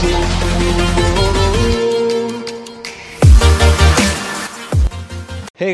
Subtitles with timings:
[0.00, 0.06] Hey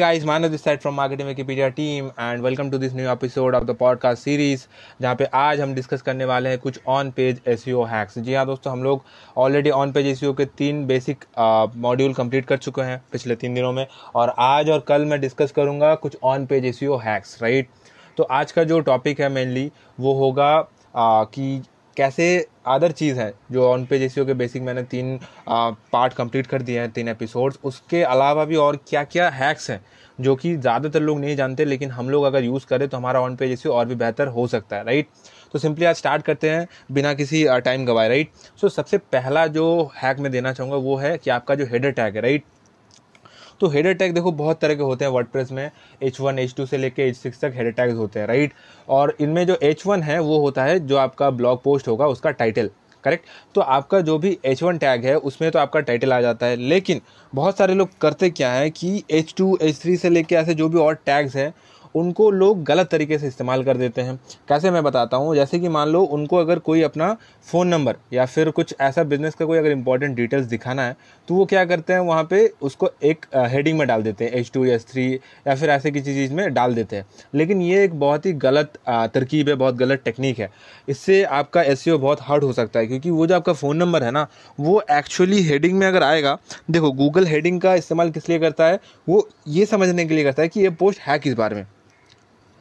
[0.00, 3.68] guys, Manu this side from Marketing Wikipedia team and welcome to this new episode of
[3.68, 4.67] the podcast series
[5.00, 8.45] जहाँ पे आज हम discuss करने वाले हैं कुछ ऑन पेज एस हैक्स जी हाँ
[8.46, 9.04] दोस्तों हम लोग
[9.37, 11.25] ऑलरेडी ऑन पेज एस के तीन बेसिक
[11.87, 15.53] मॉड्यूल कंप्लीट कर चुके हैं पिछले तीन दिनों में और आज और कल मैं डिस्कस
[15.53, 17.69] करूँगा कुछ on page S hacks right
[18.17, 19.71] तो आज का जो टॉपिक है मेनली
[20.01, 21.63] वो होगा uh, कि
[21.97, 26.62] कैसे अदर चीज़ है, जो ऑन पेज एस के बेसिक मैंने तीन पार्ट कंप्लीट कर
[26.62, 29.80] दिए हैं, तीन एपिसोड्स उसके अलावा भी और क्या क्या हैक्स हैं,
[30.19, 33.37] जो कि ज़्यादातर लोग नहीं जानते, लेकिन हम लोग अगर यूज़ करें तो हमारा ऑन
[33.37, 35.09] पेज एस और भी बेहतर हो सकता है राइट
[35.53, 39.91] तो सिंपली आज स्टार्ट करते हैं, बिना किसी टाइम गवाए राइट सो सबसे पहला जो
[39.97, 42.45] हैक मैं देना चाहूँगा, वो है कि आपका जो हेडर टैग है राइट
[43.60, 45.70] तो हेडर टैग देखो, बहुत तरह के होते हैं वर्ड में।
[46.02, 48.52] एच वन एच टू से लेके एच सिक्स तक हेडर टैग्स होते हैं राइट
[48.88, 52.30] और इनमें जो एच वन है, वो होता है जो आपका ब्लॉग पोस्ट होगा, उसका
[52.33, 52.70] टाइटल
[53.05, 53.24] करेक्ट
[53.55, 56.56] तो आपका जो भी एच वन टैग है, उसमें तो आपका टाइटल आ जाता है।
[56.59, 57.00] लेकिन
[57.33, 60.69] बहुत सारे लोग करते क्या है कि एच टू एच थ्री से लेके ऐसे जो
[60.69, 61.53] भी और टैग्स हैं
[61.97, 64.16] उनको लोग गलत तरीके से इस्तेमाल कर देते हैं।
[64.48, 65.34] कैसे मैं बताता हूँ?
[65.34, 67.16] जैसे कि मान लो, उनको अगर कोई अपना
[67.47, 70.97] फ़ोन नंबर या फिर कुछ ऐसा बिज़नेस का कोई अगर इंपॉर्टेंट डिटेल्स दिखाना है
[71.28, 72.00] तो वो क्या करते हैं?
[72.00, 75.70] वहाँ पे उसको एक हेडिंग में डाल देते हैं एच टू एस थ्री या फिर
[75.70, 79.55] ऐसे किसी चीज़ में डाल देते हैं। लेकिन ये एक बहुत ही गलत तरकीब है,
[79.55, 80.50] बहुत गलत टेक्निक है।
[80.88, 84.03] इससे आपका एस e बहुत हार्ड हो सकता है, क्योंकि वो जो आपका फ़ोन नंबर
[84.05, 84.27] है ना,
[84.58, 86.36] वो एक्चुअली हेडिंग में अगर आएगा,
[86.70, 88.81] देखो गूगल हेडिंग का इस्तेमाल किस लिए करता है?
[89.08, 91.66] वो ये समझने के लिए करता है कि ये पोस्ट है किस बारे में।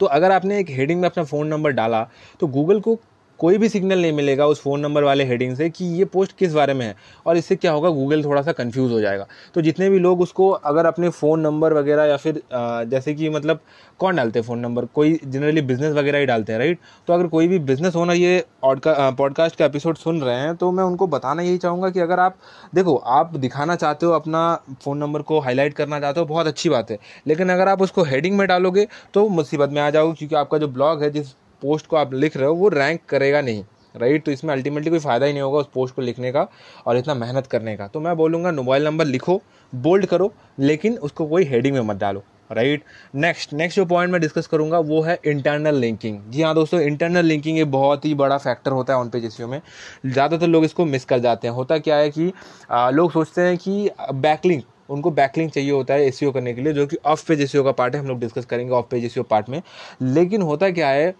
[0.00, 2.02] तो अगर आपने एक हेडिंग में अपना फ़ोन नंबर डाला
[2.40, 2.98] तो गूगल को
[3.40, 6.52] कोई भी सिग्नल नहीं मिलेगा उस फ़ोन नंबर वाले हेडिंग से कि ये पोस्ट किस
[6.52, 6.94] बारे में है।
[7.26, 10.48] और इससे क्या होगा, गूगल थोड़ा सा कंफ्यूज हो जाएगा। तो जितने भी लोग उसको
[10.50, 13.60] अगर अपने फ़ोन नंबर वगैरह या फिर जैसे कि मतलब
[14.00, 14.84] कौन डालते हैं फ़ोन नंबर?
[14.86, 16.78] कोई जनरली बिज़नेस वगैरह ही डालते हैं राइट
[17.08, 20.84] तो अगर कोई भी बिज़नेस ओनर ये पॉडकास्ट का एपिसोड सुन रहे हैं तो मैं
[20.84, 22.36] उनको बताना यही चाहूँगा कि अगर आप,
[22.74, 26.68] देखो, आप दिखाना चाहते हो, अपना फ़ोन नंबर को हाईलाइट करना चाहते हो, बहुत अच्छी
[26.68, 30.34] बात है। लेकिन अगर आप उसको हेडिंग में डालोगे तो मुसीबत में आ जाओगे, क्योंकि
[30.36, 33.64] आपका जो ब्लॉग है, जिस पोस्ट को आप लिख रहे हो वो रैंक करेगा नहीं
[33.94, 36.46] राइट तो इसमें अल्टीमेटली कोई फ़ायदा ही नहीं होगा उस पोस्ट को लिखने का
[36.86, 39.40] और इतना मेहनत करने का। तो मैं बोलूँगा मोबाइल नंबर लिखो
[39.72, 42.82] बोल्ड करो लेकिन उसको कोई हेडिंग में मत डालो राइट
[43.14, 47.24] नेक्स्ट नेक्स्ट जो पॉइंट मैं डिस्कस करूँगा वो है इंटरनल लिंकिंग जी हाँ दोस्तों इंटरनल
[47.24, 49.60] लिंकिंग एक बहुत ही बड़ा फैक्टर होता है ऑन पेज एस में।
[50.06, 52.32] ज़्यादातर लोग इसको मिस कर जाते हैं। होता क्या है कि
[52.70, 56.72] आ, लोग सोचते हैं कि बैकलिंक उनको बैकलिंक चाहिए होता है एस करने के लिए
[56.72, 59.14] जो कि ऑफ़ पेज एस का पार्ट है हम लोग डिस्कस करेंगे ऑफ़ पेज एस
[59.30, 59.60] पार्ट में।
[60.02, 61.14] लेकिन होता क्या है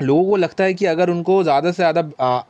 [0.00, 2.00] लोगों को लगता है कि अगर उनको ज़्यादा से ज़्यादा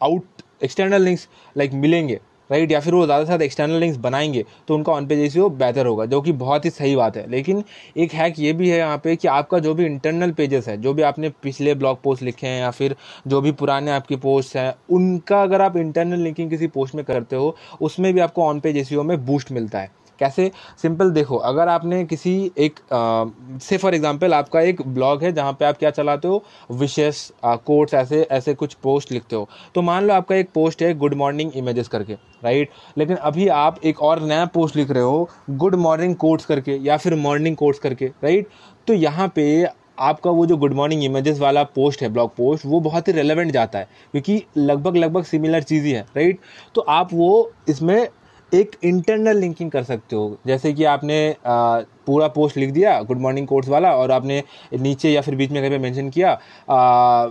[0.03, 2.21] आउट एक्सटर्नल लिंक्स लाइक मिलेंगे
[2.51, 5.37] राइट या फिर वो ज़्यादा से ज़्यादा एक्सटर्नल लिंक्स बनाएँगे तो उनका ऑन पेज एस
[5.37, 7.63] बेहतर होगा, जो कि बहुत ही सही बात है। लेकिन
[7.97, 10.93] एक हैक ये भी है यहाँ पे कि आपका जो भी इंटरनल पेजेस है, जो
[10.95, 14.75] भी आपने पिछले ब्लॉग पोस्ट लिखे हैं या फिर जो भी पुराने आपके पोस्ट हैं,
[14.91, 18.77] उनका अगर आप इंटरनल लिंकिंग किसी पोस्ट में करते हो, उसमें भी आपको ऑन पेज
[18.77, 19.91] एस में बूस्ट मिलता है।
[20.23, 20.51] कैसे
[20.83, 22.81] सिंपल देखो, अगर आपने किसी एक
[23.63, 26.43] से फॉर एग्जांपल आपका एक ब्लॉग है जहाँ पे आप क्या चलाते हो?
[26.73, 30.95] विशेष कोर्ट्स ऐसे ऐसे कुछ पोस्ट लिखते हो। तो मान लो आपका एक पोस्ट है
[30.99, 35.29] गुड मॉर्निंग इमेजेस करके राइट लेकिन अभी आप एक और नया पोस्ट लिख रहे हो
[35.51, 38.49] गुड मॉर्निंग कोर्ट्स करके या फिर मॉर्निंग कोर्ट्स करके राइट
[38.89, 39.45] तो यहाँ पे
[40.01, 43.51] आपका वो जो गुड मॉर्निंग इमेजेस वाला पोस्ट है ब्लॉग पोस्ट वो बहुत ही रेलेवेंट
[43.53, 46.39] जाता है, क्योंकि लगभग लगभग सिमिलर चीज़ ही है राइट
[46.75, 48.09] तो आप वो इसमें
[48.53, 53.19] एक इंटरनल लिंकिंग कर सकते हो। जैसे कि आपने आ, पूरा पोस्ट लिख दिया गुड
[53.21, 54.43] मॉर्निंग कोर्स वाला और आपने
[54.75, 56.31] नीचे या फिर बीच में कहीं पे मेंशन किया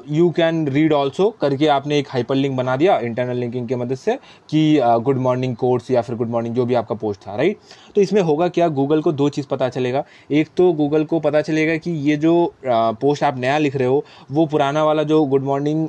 [0.09, 3.95] यू कैन रीड ऑल्सो करके आपने एक हाइपर लिंक बना दिया इंटरनल लिंकिंग की मदद
[3.95, 4.15] से
[4.49, 7.57] कि गुड मॉर्निंग कोर्स या फिर गुड मॉर्निंग जो भी आपका पोस्ट था राइट
[7.95, 8.67] तो इसमें होगा क्या?
[8.69, 12.53] गूगल को दो चीज़ पता चलेगा। एक तो गूगल को पता चलेगा कि ये जो
[12.65, 15.87] पोस्ट आप नया लिख रहे हो वो पुराना वाला जो गुड मॉर्निंग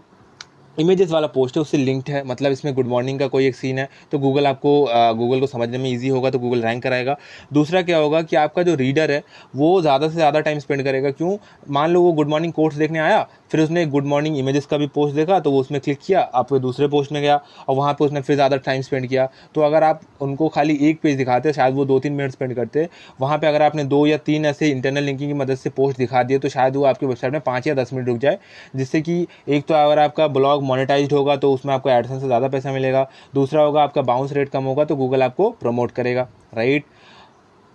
[0.76, 3.78] इमेजेस वाला पोस्ट है, उससे लिंक्ड है। मतलब इसमें गुड मॉर्निंग का कोई एक सीन
[3.78, 4.70] है तो गूगल आपको
[5.16, 7.16] गूगल को समझने में इजी होगा तो गूगल रैंक कराएगा।
[7.52, 9.22] दूसरा क्या होगा कि आपका जो रीडर है,
[9.56, 11.36] वो ज़्यादा से ज़्यादा टाइम स्पेंड करेगा। क्यों?
[11.70, 14.86] मान लो वो गुड मॉर्निंग कोर्स देखने आया, फिर उसने गुड मॉर्निंग इमेजेस का भी
[14.88, 18.04] पोस्ट देखा तो वो उसमें क्लिक किया, आप दूसरे पोस्ट में गया, और वहाँ पर
[18.06, 21.74] उसने फिर ज़्यादा टाइम स्पेंड किया। तो अगर आप उनको खाली एक पेज दिखाते, शायद
[21.74, 22.88] वो दो तीन मिनट स्पेंड करते,
[23.20, 26.22] वहाँ पर अगर आपने दो या तीन ऐसे इंटरनल लिंकिंग की मदद से पोस्ट दिखा
[26.22, 28.38] दिए तो शायद वो आपकी वेबसाइट में पाँच या दस मिनट रुक जाए,
[28.76, 32.48] जिससे कि एक तो अगर आपका ब्लॉग मोनेटाइज होगा तो उसमें आपको एडसन से ज़्यादा
[32.48, 36.84] पैसा मिलेगा। दूसरा होगा आपका बाउंस रेट कम होगा तो गूगल आपको प्रमोट करेगा राइट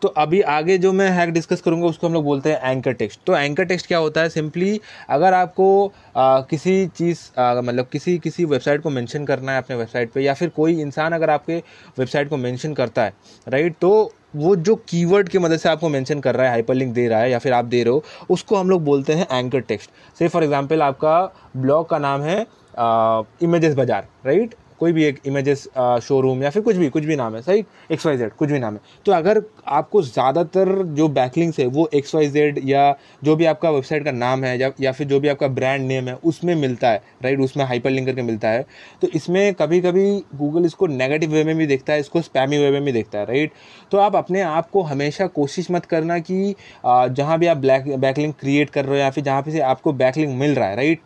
[0.01, 3.19] तो अभी आगे जो मैं हैक डिस्कस करूँगा उसको हम लोग बोलते हैं एंकर टेक्स्ट
[3.27, 4.29] तो एंकर टेक्स्ट क्या होता है?
[4.29, 4.79] सिंपली
[5.09, 10.11] अगर आपको आ, किसी चीज़ मतलब किसी किसी वेबसाइट को मेंशन करना है अपने वेबसाइट
[10.11, 11.57] पे या फिर कोई इंसान अगर आपके
[11.99, 13.13] वेबसाइट को मेंशन करता है
[13.47, 17.07] राइट तो वो जो कीवर्ड की मदद से आपको मेंशन कर रहा है हाइपरलिंक दे
[17.07, 19.91] रहा है या फिर आप दे रहे हो उसको हम लोग बोलते हैं एंकर टेक्स्ट
[20.19, 21.19] से फॉर एग्जांपल आपका
[21.57, 22.45] ब्लॉग का नाम है
[23.43, 25.63] इमेजेस बाज़ार राइट कोई भी एक इमेजेस
[26.03, 27.63] शोरूम या फिर कुछ भी कुछ भी नाम है सही?
[27.91, 31.87] एक्स वाई जेड कुछ भी नाम है। तो अगर आपको ज़्यादातर जो बैकलिंग्स है वो
[31.95, 32.83] एक्स वाई जेड या
[33.23, 36.07] जो भी आपका वेबसाइट का नाम है या, या फिर जो भी आपका ब्रांड नेम
[36.07, 38.65] है उसमें मिलता है राइट उसमें हाइपर लिंक करके मिलता है।
[39.01, 42.71] तो इसमें कभी कभी गूगल इसको नेगेटिव वे में भी देखता है इसको स्पैमी वे
[42.71, 43.51] में भी देखता है राइट
[43.91, 48.33] तो आप अपने आप को हमेशा कोशिश मत करना कि जहाँ भी आप ब्लैक बैकलिंग
[48.33, 51.01] क्रिएट कर रहे हो या फिर जहाँ पे से आपको बैकलिंग मिल रहा है राइट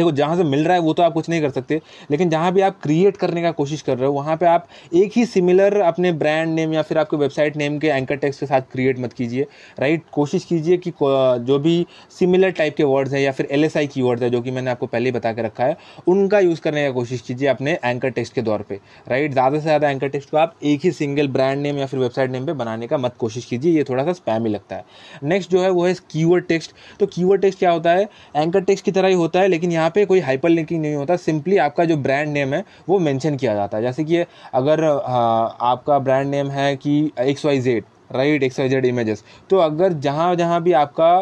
[0.00, 1.80] देखो, जहाँ से मिल रहा है वो तो आप कुछ नहीं कर सकते,
[2.10, 5.12] लेकिन जहाँ भी आप क्रिएट करने का कोशिश कर रहे हो, वहाँ पे आप एक
[5.16, 8.62] ही सिमिलर अपने ब्रांड नेम या फिर आपके वेबसाइट नेम के एंकर टेक्स्ट के साथ
[8.72, 9.46] क्रिएट मत कीजिए
[9.80, 13.76] राइट कोशिश कीजिए कि जो भी सिमिलर टाइप के वर्ड्स हैं या फिर एल एस
[13.76, 15.76] आई की वर्ड्स है, जो कि मैंने आपको पहले ही बता के रखा है,
[16.08, 19.62] उनका यूज़ करने का कोशिश कीजिए अपने एंकर टेक्स्ट के दौर पर राइट ज़्यादा से
[19.62, 22.52] ज़्यादा एंकर टेक्स्ट को आप एक ही सिंगल ब्रांड नेम या फिर वेबसाइट नेम पर
[22.54, 24.84] बनाने का मत कोशिश कीजिए, ये थोड़ा सा स्पैम ही लगता है।
[25.24, 28.08] नेक्स्ट जो है वो है कीवर्ड टेक्स्ट तो कीवर्ड टेक्स्ट क्या होता है?
[28.36, 31.16] एंकर टेक्स्ट की तरह ही होता है, लेकिन यहाँ पे कोई हाइपर लिंकिंग नहीं होता
[31.18, 35.98] सिंपली आपका जो ब्रांड नेम है, वो मेंशन किया जाता है। जैसे कि अगर आपका
[35.98, 40.34] ब्रांड नेम है कि X Y Z right X Y Z images तो अगर जहाँ
[40.36, 41.20] जहाँ भी आपका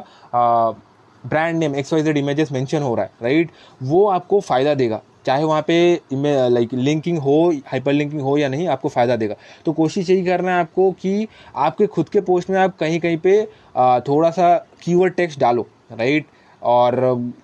[1.24, 3.50] brand name X Y Z images mention हो रहा है राइट
[3.82, 8.68] वो आपको फ़ायदा देगा। चाहे वहाँ पे लाइक लिंकिंग हो हाइपर लिंकिंग हो या नहीं,
[8.68, 9.34] आपको फ़ायदा देगा।
[9.64, 11.26] तो कोशिश यही करना है आपको कि
[11.56, 13.42] आपके खुद के पोस्ट में आप कहीं कहीं पे
[14.08, 16.26] थोड़ा सा कीवर्ड टेक्स्ट डालो राइट
[16.62, 16.96] और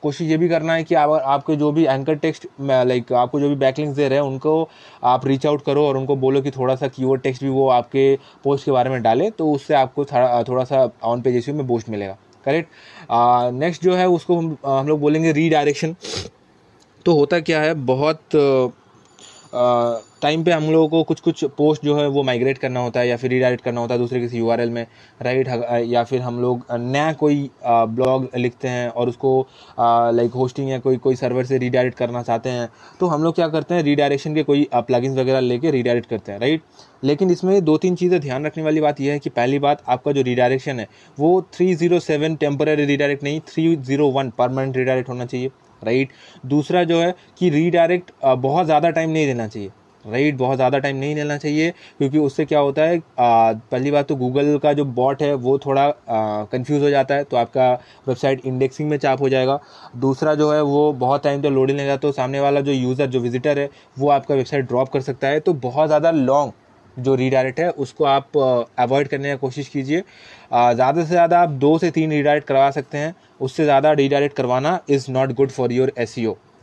[0.02, 3.48] कोशिश ये भी करना है कि आप, आपके जो भी एंकर टेक्स्ट लाइक आपको जो
[3.48, 4.68] भी बैकलिंग्स दे रहे हैं, उनको
[5.04, 8.14] आप रीच आउट करो और उनको बोलो कि थोड़ा सा कीवर्ड टेक्स्ट भी वो आपके
[8.44, 11.88] पोस्ट के बारे में डाले तो उससे आपको थोड़ा सा ऑन पेज एस में बूस्ट
[11.88, 12.16] मिलेगा।
[12.46, 12.68] करेक्ट
[13.54, 15.94] नेक्स्ट जो है, उसको हम हम लोग बोलेंगे रीडायरेक्शन
[17.06, 18.18] तो होता क्या है, बहुत
[20.24, 23.08] टाइम पे हम लोगों को कुछ कुछ पोस्ट जो है वो माइग्रेट करना होता है
[23.08, 24.86] या फिर रीडायरेक्ट करना होता है दूसरे किसी यूआरएल में
[25.22, 25.48] राइट
[25.86, 29.34] या फिर हम लोग नया कोई ब्लॉग लिखते हैं और उसको
[29.80, 32.68] लाइक होस्टिंग या कोई कोई सर्वर से रीडायरेक्ट करना चाहते हैं
[33.00, 36.38] तो हम लोग क्या करते हैं रीडायरेक्शन के कोई प्लगइन्स वगैरह लेके रीडायरेक्ट करते हैं
[36.40, 36.62] राइट
[37.04, 40.12] लेकिन इसमें दो तीन चीज़ें ध्यान रखने वाली बात यह है कि पहली बात, आपका
[40.12, 40.88] जो रीडायरेक्शन है,
[41.18, 45.50] वो three zero seven temporary redirect नहीं three zero one permanent redirect होना चाहिए
[45.82, 46.12] राइट
[46.46, 49.70] दूसरा जो है कि रीडायरेक्ट बहुत ज़्यादा टाइम नहीं देना चाहिए।
[50.04, 54.16] राइट, बहुत ज़्यादा टाइम नहीं लेना चाहिए, क्योंकि उससे क्या होता है पहली बात तो
[54.16, 57.72] गूगल का जो बॉट है, वो थोड़ा कंफ्यूज हो जाता है तो आपका
[58.08, 59.58] वेबसाइट इंडेक्सिंग में चाप हो जाएगा।
[59.98, 63.20] दूसरा जो है, वो बहुत टाइम तो लोडिंग लेगा तो सामने वाला जो यूज़र जो
[63.20, 63.68] विजिटर है,
[63.98, 66.52] वो आपका वेबसाइट ड्रॉप कर सकता है। तो बहुत ज़्यादा लॉन्ग
[66.96, 68.36] जो रीडायरेक्ट है, उसको आप
[68.78, 72.98] अवॉइड करने की कोशिश कीजिए। ज़्यादा से ज़्यादा आप दो से तीन रीडायरेक्ट करवा सकते
[72.98, 76.14] हैं, उससे ज़्यादा रीडायरेक्ट करवाना is not good for your S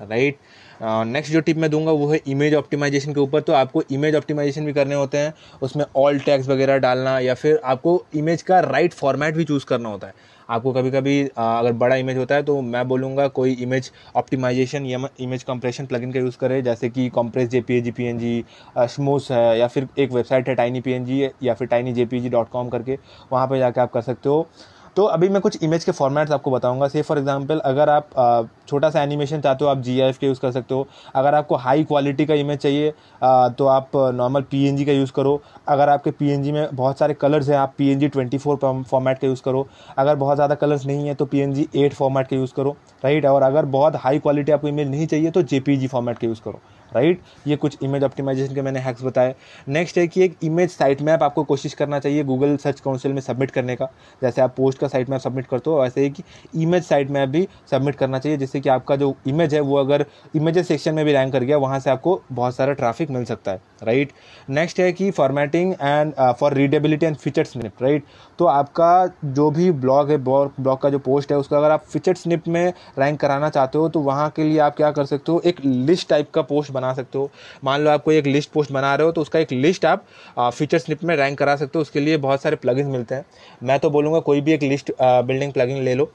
[0.01, 0.37] right
[0.81, 4.65] next जो टिप मैं दूँगा वो है इमेज ऑप्टिमाइजेशन के ऊपर। तो आपको इमेज ऑप्टिमाइजेशन
[4.65, 8.93] भी करने होते हैं, उसमें ऑल टैक्स वगैरह डालना या फिर आपको इमेज का राइट
[8.93, 12.59] फॉर्मेट भी चूज़ करना होता है। आपको कभी कभी अगर बड़ा इमेज होता है तो
[12.61, 17.49] मैं बोलूँगा कोई इमेज ऑप्टिमाइजेशन या इमेज कंप्रेशन प्लगइन का यूज़ करें, जैसे कि compress
[17.49, 18.43] J P G P N G
[18.77, 22.05] smush है या फिर एक वेबसाइट है टाइनी पी एन जी या फिर tiny J
[22.05, 22.97] P G dot com करके,
[23.31, 24.47] वहाँ पर जाकर आप कर सकते हो।
[24.95, 28.89] तो अभी मैं कुछ इमेज के फॉर्मेट्स आपको बताऊँगा। से फॉर एग्जांपल अगर आप छोटा
[28.89, 32.25] सा एनिमेशन चाहते हो, आप जी के यूज़ कर सकते हो। अगर आपको हाई क्वालिटी
[32.25, 32.91] का इमेज चाहिए
[33.57, 37.57] तो आप नॉर्मल PNG का यूज़ करो। अगर आपके PNG में बहुत सारे कलर्स हैं,
[37.57, 39.67] आप पी एन फॉर्मेट का यूज़ करो।
[39.97, 43.43] अगर बहुत ज़्यादा कलर्स नहीं है तो पी एन फॉर्मेट का यूज़ करो राइट और
[43.43, 46.59] अगर बहुत हाई क्वालिटी आपको इमेज नहीं चाहिए तो जी फॉर्मेट का यूज़ करो।
[46.91, 47.21] राइट?
[47.47, 49.35] ये कुछ इमेज ऑप्टिमाइजेशन के मैंने हैक्स बताए।
[49.69, 53.21] नेक्स्ट है कि एक इमेज साइट मैप आपको कोशिश करना चाहिए गूगल सर्च काउंसिल में
[53.21, 53.85] सबमिट करने का।
[54.21, 56.23] जैसे आप पोस्ट का साइट मैप सबमिट करते हो, वैसे ही कि
[56.55, 60.05] इमेज साइट मैप भी सबमिट करना चाहिए, जिससे कि आपका जो इमेज है, वो अगर
[60.35, 63.51] इमेजेस सेक्शन में भी रैंक कर गया, वहाँ से आपको बहुत सारा ट्रैफ़िक मिल सकता
[63.51, 64.11] है। राइट
[64.49, 68.03] नेक्स्ट है कि formatting and for readability and feature snip right
[68.39, 72.15] तो आपका जो भी ब्लॉग है ब्लॉग का जो पोस्ट है, उसका अगर आप फीचर
[72.15, 75.39] स्निप में रैंक कराना चाहते हो तो वहाँ के लिए आप क्या कर सकते हो,
[75.41, 77.29] एक लिस्ट टाइप का पोस्ट बना सकते हो।
[77.63, 80.05] मान लो आप कोई एक लिस्ट पोस्ट बना रहे हो तो उसका एक लिस्ट आप
[80.37, 83.25] फीचर स्निप में रैंक करा सकते हो। उसके लिए बहुत सारे प्लगइन्स मिलते हैं।
[83.61, 86.11] मैं तो बोलूँगा कोई भी एक लिस्ट बिल्डिंग प्लगइन ले लो,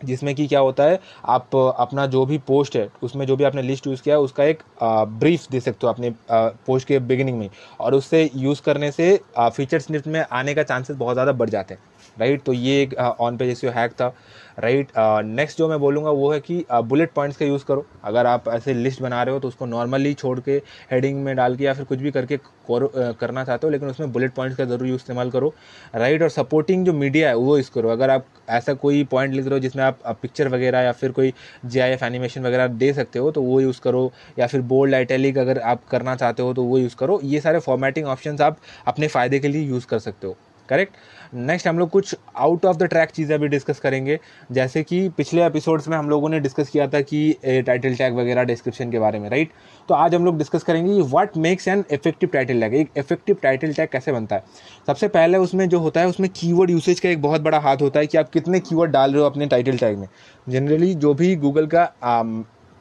[0.00, 3.62] जिसमें कि क्या होता है, आप अपना जो भी पोस्ट है, उसमें जो भी आपने
[3.62, 7.48] लिस्ट यूज़ किया है, उसका एक ब्रीफ दे सकते हो अपने पोस्ट के बिगिनिंग में।
[7.80, 11.74] और उससे यूज़ करने से फीचर स्निप में आने का चांसेस बहुत ज़्यादा बढ़ जाते
[11.74, 11.80] हैं।
[12.16, 14.14] राइट तो ये एक ऑन पेज एस हैक था,
[14.58, 14.88] राइट
[15.26, 18.74] नेक्स्ट जो मैं बोलूँगा वो है कि बुलेट पॉइंट्स का यूज़ करो। अगर आप ऐसे
[18.74, 21.84] लिस्ट बना रहे हो तो उसको नॉर्मली छोड़ के हेडिंग में डाल के या फिर
[21.84, 25.52] कुछ भी करके करना चाहते हो, लेकिन उसमें बुलेट पॉइंट्स का ज़रूर इस्तेमाल करो।
[25.94, 29.44] राइट, और सपोर्टिंग जो मीडिया है, वो यूज़ करो। अगर आप ऐसा कोई पॉइंट लिख
[29.44, 31.32] रहे हो जिसमें आप पिक्चर वगैरह या फिर कोई
[31.64, 35.58] जी एनिमेशन वगैरह दे सकते हो तो वो यूज़ करो। या फिर बोल्ड आइटेलिक अगर
[35.60, 39.38] आप करना चाहते हो तो वो यूज़ करो। ये सारे फॉर्मेटिंग ऑप्शन आप अपने फ़ायदे
[39.38, 40.36] के लिए यूज़ कर सकते हो।
[40.68, 40.94] करेक्ट
[41.36, 44.18] नेक्स्ट हम लोग कुछ आउट ऑफ़ द ट्रैक चीज़ें भी डिस्कस करेंगे।
[44.52, 48.44] जैसे कि पिछले एपिसोड्स में हम लोगों ने डिस्कस किया था कि टाइटल टैग वगैरह
[48.44, 49.50] डिस्क्रिप्शन के बारे में राइट
[49.88, 53.72] तो आज हम लोग डिस्कस करेंगे what makes an effective title tag एक इफ़ेक्टिव टाइटल
[53.72, 54.44] टैग कैसे बनता है?
[54.86, 58.00] सबसे पहले उसमें जो होता है, उसमें कीवर्ड यूसेज का एक बहुत बड़ा हाथ होता
[58.00, 60.08] है कि आप कितने कीवर्ड डाल रहे हो अपने टाइटल टैग में।
[60.46, 61.84] जनरली जो भी गूगल का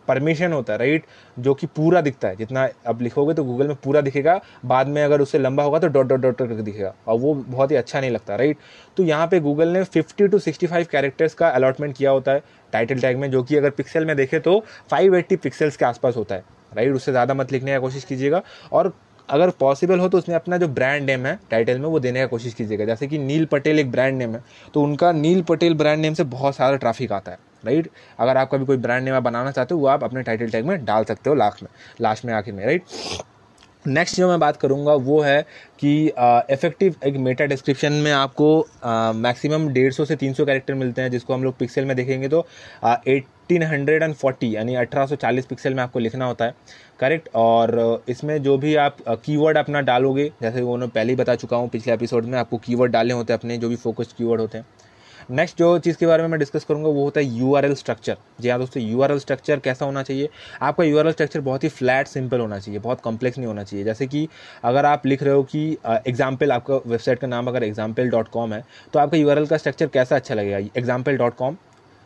[0.08, 1.06] परमिशन होता है राइट
[1.38, 5.04] जो कि पूरा दिखता है। जितना अब लिखोगे तो गूगल में पूरा दिखेगा। बाद में
[5.04, 8.00] अगर उससे लंबा होगा तो डॉट डॉट डॉट करके दिखेगा। और वो बहुत ही अच्छा
[8.00, 8.58] नहीं लगता राइट
[8.98, 12.44] तो यहाँ पे गूगल ने 50 टू 65 कैरेक्टर्स का अलॉटमेंट किया होता है
[12.74, 16.36] टाइटल टैग में, जो कि अगर पिक्सल में देखे तो 580 पिक्सल्स के आसपास होता
[16.36, 16.44] है
[16.74, 18.42] राइट उससे ज़्यादा मत लिखने की कोशिश कीजिएगा।
[18.72, 18.94] और
[19.30, 22.26] अगर पॉसिबल हो तो उसमें अपना जो ब्रांड नेम है टाइटल में, वो देने का
[22.28, 24.44] कोशिश कीजिएगा। जैसे कि नील पटेल एक ब्रांड नेम है
[24.74, 27.90] तो उनका नील पटेल ब्रांड नेम से बहुत सारा ट्रैफ़िक आता है। राइट?
[28.20, 30.84] अगर आपका भी कोई ब्रांड नेम बनाना चाहते हो, वो आप अपने टाइटल टैग में
[30.86, 31.70] डाल सकते हो लास्ट में
[32.02, 32.84] लास्ट में आखिर में राइट
[33.86, 35.42] नेक्स्ट जो मैं बात करूँगा, वो है
[35.80, 38.46] कि इफ़ेक्टिव एक मेटा डिस्क्रिप्शन में आपको
[39.16, 42.28] मैक्सिमम डेढ़ सौ से तीन सौ कैरेक्टर मिलते हैं, जिसको हम लोग पिक्सल में देखेंगे
[42.30, 42.46] तो
[42.86, 46.56] एटीन हंड्रेड एंड फोर्टी यानी अठारह सौ चालीस पिक्सल में आपको लिखना होता है
[47.00, 51.36] करेक्ट और, इसमें जो भी आप कीवर्ड अपना डालोगे, जैसे वो मैं पहले ही बता
[51.36, 54.42] चुका हूँ, पिछले एपिसोड में आपको कीवर्ड डालने होते हैं अपने, जो भी फोकस्ड कीवर्ड
[54.42, 54.66] होते हैं
[55.32, 58.50] नेक्स्ट जो चीज़ के बारे में मैं डिस्कस करूँगा, वो होता है यूआरएल स्ट्रक्चर जी
[58.50, 60.30] हाँ दोस्तों यू स्ट्रक्चर कैसा होना चाहिए?
[60.62, 64.08] आपका यूआरएल स्ट्रक्चर बहुत ही फ्लैट सिंपल होना चाहिए, बहुत कॉम्प्लेक्स नहीं होना चाहिए। जैसे
[64.08, 64.28] कि
[64.64, 65.78] अगर आप लिख रहे हो कि
[66.08, 68.64] एग्ज़ाम्पल आपका वेबसाइट का नाम अगर एग्ज़ाम्पल डॉट कॉम है
[68.94, 70.58] तो आपका यूआरएल का स्ट्रक्चर कैसा अच्छा लगेगा?
[70.78, 71.58] Example dot com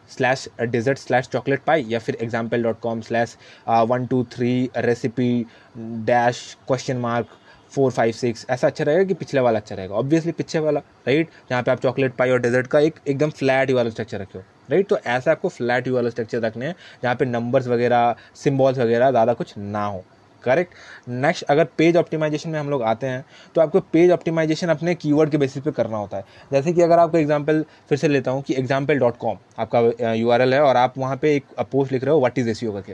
[0.10, 3.36] slash dessert slash chocolate pie या फिर example dot com slash
[3.68, 5.46] one two three recipe
[5.78, 7.38] dash question mark
[7.72, 11.30] four, five, six, ऐसा अच्छा रहेगा कि पिछले वाला अच्छा रहेगा। ऑब्वियसली पिछले वाला राइट
[11.50, 14.44] जहाँ पे आप चॉकलेट पाई और डेजर्ट का एक एकदम फ्लैट वाला स्ट्रक्चर रखे हो
[14.70, 18.78] राइट तो ऐसा आपको फ्लैट यू वाला स्ट्रक्चर रखने हैं, जहाँ पे नंबर्स वगैरह सिम्बॉल्स
[18.78, 20.04] वगैरह ज़्यादा कुछ ना हो।
[20.44, 20.74] करेक्ट
[21.10, 23.24] नेक्स्ट अगर पेज ऑप्टिमाइजेशन में हम लोग आते हैं
[23.56, 27.00] तो आपको पेज ऑप्टिमाइजेशन अपने कीवर्ड के बेसिस पे करना होता है। जैसे कि अगर
[27.00, 30.98] आपको एग्जांपल फिर से लेता हूँ कि एग्ज़ाम्पल डॉट कॉम आपका यूआरएल है और आप
[30.98, 32.94] वहाँ पे एक पोस्ट लिख रहे हो व्हाट इज़ एस करके।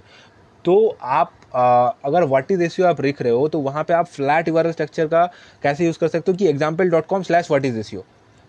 [0.66, 4.48] तो आप आ, अगर वर्टी रेशियो आप लिख रहे हो तो वहाँ पे आप फ्लैट
[4.48, 5.26] यूआरएल स्ट्रक्चर का
[5.64, 8.04] कैसे यूज़ कर सकते हो कि example dot com slash verty ratio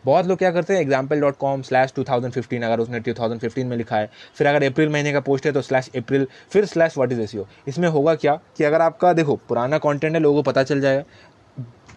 [0.04, 3.12] बहुत लोग क्या करते हैं example dot com slash two thousand fifteen अगर उसने टू
[3.12, 6.26] थाउज़ेंड फिफ्टीन में लिखा है फिर अगर अप्रैल महीने का पोस्ट है तो स्लैश अप्रैल
[6.50, 7.34] फिर स्लैश वर्टी इज़ एस
[7.68, 11.02] इसमें होगा क्या कि अगर आपका देखो पुराना कॉन्टेंट है लोगों को पता चल जाएगा।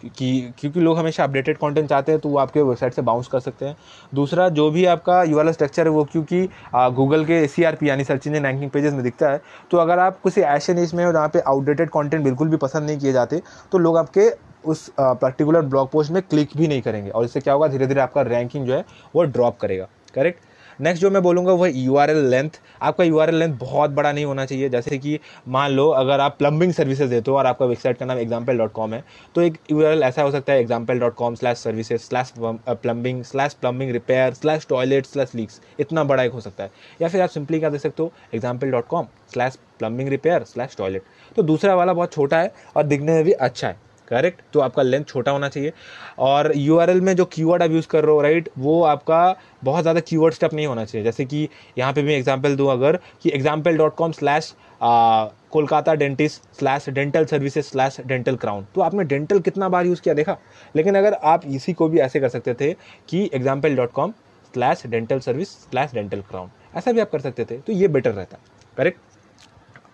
[0.04, 3.40] कि, क्योंकि लोग हमेशा अपडेटेड कंटेंट चाहते हैं तो वो आपके वेबसाइट से बाउंस कर
[3.40, 3.76] सकते हैं।
[4.14, 8.26] दूसरा, जो भी आपका यू वाला स्ट्रक्चर है, वो क्योंकि गूगल के सी यानी सर्च
[8.26, 9.40] इंजन रैंकिंग पेजेस में दिखता है
[9.70, 12.86] तो अगर आप किसी ऐसे नीच में हो जहाँ पे आउटडेटेड कंटेंट बिल्कुल भी पसंद
[12.86, 14.30] नहीं किए जाते तो लोग आपके
[14.64, 17.68] उस पर्टिकुलर ब्लॉग पोस्ट में क्लिक भी नहीं करेंगे। और इससे क्या होगा?
[17.68, 20.40] धीरे धीरे आपका रैंकिंग जो है, वो ड्रॉप करेगा। करेक्ट
[20.80, 23.90] नेक्स्ट जो मैं बोलूँगा वो यू आर एल लेंथ आपका यू आर एल लेंथ बहुत
[23.90, 24.68] बड़ा नहीं होना चाहिए.
[24.68, 25.18] जैसे कि
[25.48, 28.72] मान लो, अगर आप प्लम्बिंग सर्विसेज़ देते हो और आपका वेबसाइट का नाम एग्ज़ाम्पल डॉट
[28.72, 29.02] कॉम है
[29.34, 32.32] तो एक यू आर एल ऐसा हो सकता है example dot com slash services slash
[32.38, 36.70] plumbing slash plumbing repair slash toilet slash leaks इतना बड़ा एक हो सकता है.
[37.02, 40.76] या फिर आप सिंपली क्या दे सकते हो example dot com slash plumbing repair slash
[40.78, 41.02] toilet
[41.36, 43.87] तो दूसरा वाला बहुत छोटा है और दिखने में भी अच्छा है.
[44.08, 45.72] करेक्ट तो आपका लेंथ छोटा होना चाहिए।
[46.18, 49.34] और यूआरएल में जो कीवर्ड आप यूज़ कर रहे हो राइट वो आपका
[49.64, 51.48] बहुत ज़्यादा कीवर्ड स्टेप नहीं होना चाहिए। जैसे कि
[51.78, 57.24] यहाँ पे मैं एग्ज़ाम्पल दूँ अगर कि example dot com slash Kolkata dentist slash dental
[57.24, 60.36] services slash dental crown तो आपने डेंटल कितना बार यूज़ किया देखा?
[60.74, 62.72] लेकिन अगर आप इसी को भी ऐसे कर सकते थे
[63.08, 64.12] कि example dot com
[64.54, 68.10] slash dental service slash dental crown ऐसा भी आप कर सकते थे। तो ये बेटर
[68.10, 68.38] रहता।
[68.76, 69.07] करेक्ट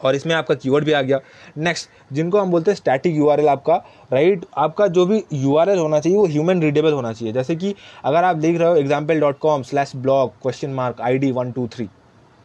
[0.00, 1.18] और इसमें आपका कीवर्ड भी आ गया।
[1.58, 3.74] नेक्स्ट जिनको हम बोलते हैं स्टैटिक यूआरएल आपका
[4.12, 7.74] राइट right, आपका जो भी यूआरएल होना चाहिए वो ह्यूमन रीडेबल होना चाहिए। जैसे कि
[8.04, 11.52] अगर आप देख रहे हो example dot com slash blog question mark I D one
[11.52, 11.88] two three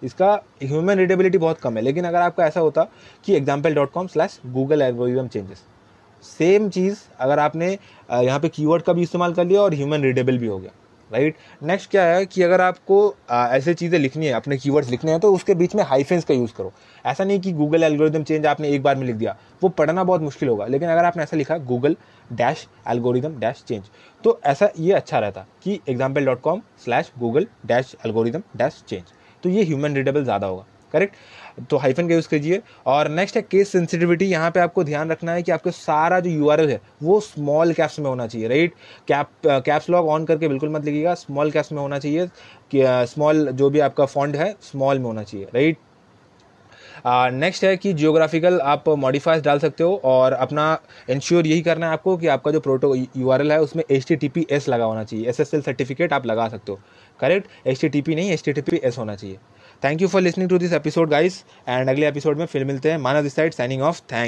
[0.01, 2.88] इसका ह्यूमन रीडेबिलिटी बहुत कम है। लेकिन अगर आपका ऐसा होता
[3.25, 5.63] कि example dot com slash Google algorithm changes
[6.24, 7.72] same चीज़ अगर आपने
[8.10, 10.72] यहाँ पे कीवर्ड का भी इस्तेमाल कर लिया और ह्यूमन रीडेबल भी हो गया।
[11.10, 11.36] राइट?
[11.63, 12.98] नेक्स्ट क्या है कि अगर आपको
[13.32, 16.54] ऐसे चीज़ें लिखनी है, अपने कीवर्ड्स लिखने हैं तो उसके बीच में हाइफेंस का यूज़
[16.54, 16.72] करो।
[17.06, 20.22] ऐसा नहीं कि गूगल एल्गोरिदम चेंज आपने एक बार में लिख दिया। वो पढ़ना बहुत
[20.22, 21.96] मुश्किल होगा, लेकिन अगर आपने ऐसा लिखा Google
[22.32, 23.84] dash algorithm dash change
[24.24, 29.04] तो ऐसा ये अच्छा रहता कि example dot com slash Google dash algorithm dash change
[29.44, 31.15] तो ये ह्यूमन रीडेबल ज़्यादा होगा। करेक्ट?
[31.69, 35.31] तो हाइफन का यूज़ कीजिए। और नेक्स्ट है केस सेंसिटिविटी यहाँ पे आपको ध्यान रखना
[35.31, 38.74] है कि आपका सारा जो यूआरएल है वो स्मॉल कैप्स में होना चाहिए right
[39.08, 39.29] cap
[39.65, 42.27] caps lock on करके बिल्कुल मत लिखिएगा। स्मॉल कैप्स में होना चाहिए।
[42.72, 45.77] कि स्मॉल जो भी आपका फॉन्ट है स्मॉल में होना चाहिए राइट
[47.05, 50.65] नेक्स्ट uh, है कि जियोग्राफिकल आप मॉडिफाइज डाल सकते हो और अपना
[51.10, 54.29] इंश्योर यही करना है आपको कि आपका जो प्रोटो यूआरएल है उसमें H T T
[54.29, 56.79] P S लगा होना चाहिए। एस एस एल सर्टिफिकेट आप लगा सकते हो।
[57.19, 57.48] Correct?
[57.67, 59.38] H T T P नहीं H T T P S होना चाहिए।
[59.83, 62.98] Thank you for listening to this episode guys and अगले एपिसोड में फिर मिलते हैं।
[62.98, 64.27] Manav this side signing off thank